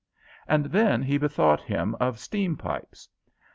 [0.47, 3.07] And then he bethought him of steam pipes.